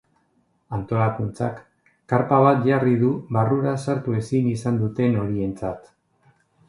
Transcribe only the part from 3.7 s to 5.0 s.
sartu ezin izan